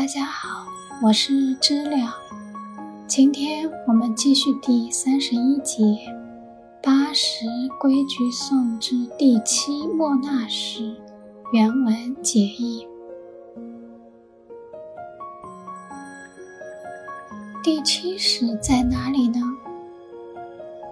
[0.00, 0.64] 大家好，
[1.02, 2.16] 我是知了。
[3.06, 5.82] 今天我们继续第三十一节
[6.82, 7.44] 《八十
[7.78, 10.96] 规矩颂》之第七莫那时
[11.52, 12.88] 原文解义。
[17.62, 19.38] 第七识在哪里呢？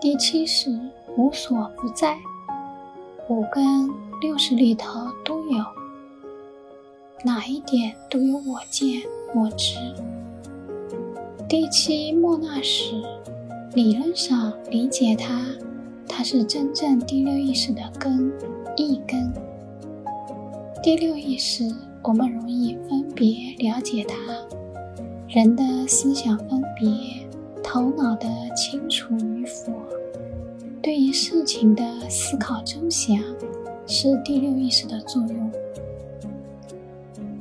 [0.02, 0.79] 第七识
[1.16, 2.18] 无所不在，
[3.30, 3.90] 五根
[4.20, 5.78] 六识里头都有。
[7.25, 9.03] 哪一点都有我见
[9.35, 9.75] 我执。
[11.49, 13.03] 第七莫那时，
[13.75, 15.44] 理论上理解它，
[16.07, 18.32] 它是真正第六意识的根
[18.77, 19.32] 一根。
[20.82, 21.64] 第六意识，
[22.03, 24.16] 我们容易分别了解它。
[25.29, 26.89] 人的思想分别，
[27.63, 29.72] 头脑的清楚与否，
[30.80, 33.19] 对于事情的思考周详，
[33.86, 35.53] 是第六意识的作用。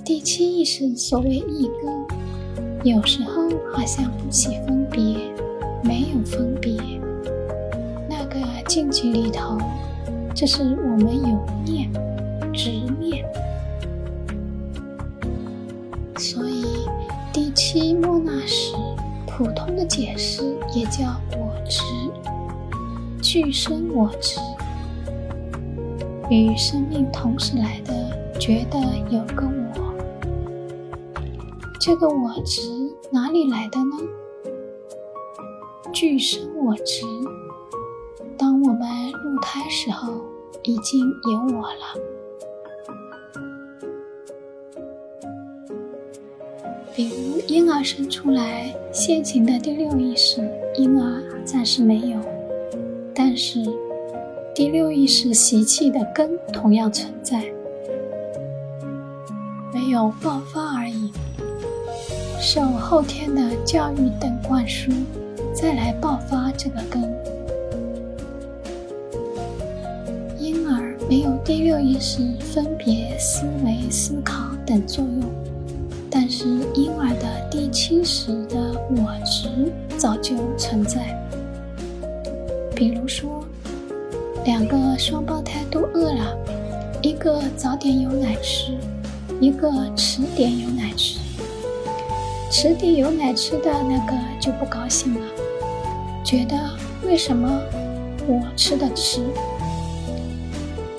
[0.07, 2.07] 第七意识所谓一根，
[2.85, 5.01] 有时候好像不起分别，
[5.83, 6.77] 没有分别。
[8.09, 9.57] 那个境界里头，
[10.33, 11.91] 这是我们有念、
[12.53, 13.25] 执念。
[16.15, 16.63] 所以
[17.33, 18.77] 第七莫那时，
[19.27, 20.41] 普通的解释
[20.73, 21.83] 也叫我执，
[23.21, 24.39] 具生我执，
[26.29, 28.79] 与生命同时来的，觉得
[29.11, 29.86] 有个我。
[31.79, 32.61] 这个我执
[33.11, 33.95] 哪里来的呢？
[35.93, 37.05] 俱生我执。
[38.37, 40.13] 当我们入胎时候，
[40.63, 41.95] 已经有我了。
[46.95, 50.41] 比如婴儿生出来，现行的第六意识，
[50.75, 52.19] 婴儿暂时没有，
[53.13, 53.63] 但是
[54.53, 57.45] 第六意识习气的根同样存在，
[59.73, 61.06] 没有爆发而已。
[62.39, 64.91] 受后天的教育等灌输，
[65.53, 67.01] 再来爆发这个根。
[70.39, 75.23] 婴儿没有第六意识分别思维、思考等作用，
[76.11, 78.55] 但是婴儿的第七识的
[78.91, 79.49] 我执
[79.97, 81.01] 早就存在。
[82.75, 83.43] 比如说，
[84.45, 86.37] 两个双胞胎都饿了，
[87.01, 88.73] 一个早点有奶吃，
[89.41, 91.17] 一个迟点有奶吃。
[92.49, 95.27] 池底有奶吃的那个就不高兴了，
[96.23, 96.57] 觉得
[97.03, 97.47] 为什么
[98.25, 99.21] 我吃的迟？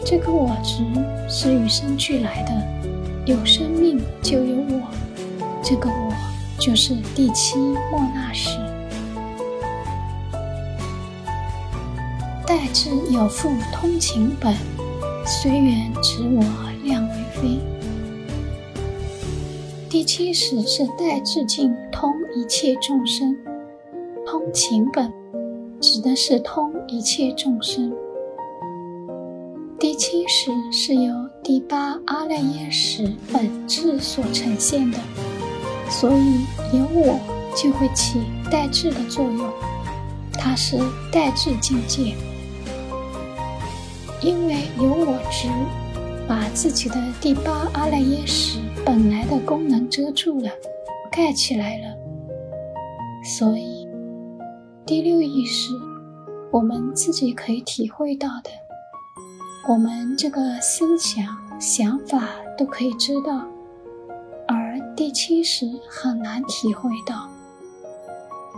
[0.05, 0.85] 这个我值
[1.29, 2.53] 是与生俱来的，
[3.27, 4.89] 有生命就有我，
[5.63, 6.13] 这个我
[6.59, 8.59] 就是第七莫那时。
[12.47, 14.55] 待至有复通情本，
[15.27, 16.43] 随缘执我
[16.85, 17.68] 量为非。
[19.91, 23.35] 第七识是待至境通一切众生，
[24.27, 25.11] 通情本
[25.81, 27.91] 指的是通一切众生。
[29.79, 34.99] 第七识是由第八阿赖耶识本质所呈现的，
[35.89, 36.45] 所以
[36.77, 37.19] 有我
[37.57, 39.51] 就会起带智的作用，
[40.35, 40.77] 它是
[41.11, 42.15] 带智境界，
[44.21, 45.49] 因为有我执。
[46.29, 50.51] 把自己的第八阿赖耶识本来的功能遮住了，
[51.13, 51.95] 盖起来了。
[53.23, 53.87] 所以
[54.87, 55.75] 第六意识，
[56.51, 58.49] 我们自己可以体会到的，
[59.69, 61.23] 我们这个思想
[61.61, 63.47] 想法都可以知道，
[64.47, 67.29] 而第七识很难体会到。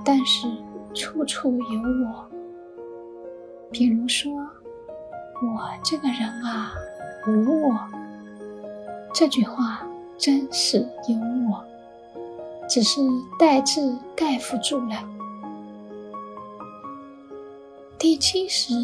[0.04, 0.46] 但是
[0.94, 2.30] 处处有我，
[3.72, 6.72] 比如说我这个人啊。
[7.26, 7.76] 无我，
[9.12, 9.86] 这句话
[10.20, 11.16] 真是有
[11.50, 11.64] 我，
[12.68, 13.00] 只是
[13.38, 15.02] 代字盖不住了。
[17.98, 18.74] 第七识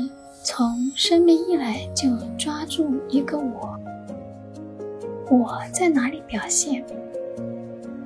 [0.42, 2.08] 从生命一来就
[2.38, 3.78] 抓住一个我，
[5.30, 6.82] 我在哪里表现？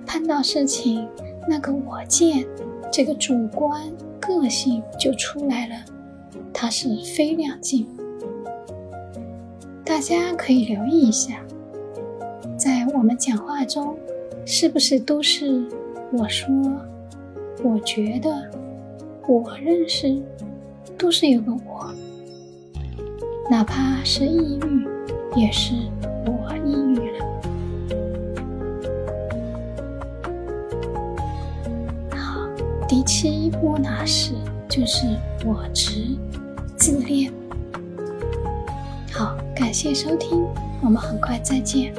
[0.05, 1.09] 碰到事情，
[1.49, 2.45] 那个我见，
[2.93, 3.81] 这个主观
[4.19, 5.77] 个性就出来了，
[6.53, 7.87] 它是非亮镜。
[9.85, 11.41] 大家可以留意一下，
[13.01, 13.97] 我们讲话中，
[14.45, 15.65] 是不是都是
[16.13, 16.47] 我说、
[17.65, 18.31] 我觉得、
[19.27, 20.21] 我认识，
[20.99, 21.91] 都是有个我。
[23.51, 24.87] 哪怕是抑郁，
[25.35, 25.73] 也是
[26.27, 27.25] 我抑郁了。
[32.15, 32.47] 好，
[32.87, 34.35] 第七波拿时
[34.69, 35.07] 就是
[35.47, 36.19] 我执、
[36.77, 37.33] 自恋。
[39.11, 40.47] 好，感谢收听，
[40.83, 41.95] 我们很快再见。